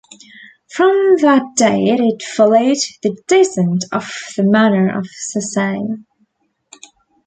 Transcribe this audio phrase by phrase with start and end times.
[0.71, 5.77] From that date it followed the descent of the manor of Sessay.